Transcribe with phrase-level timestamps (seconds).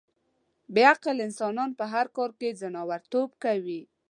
[0.73, 3.81] بې عقل انسانان په هر کار کې ځناورتوب کوي.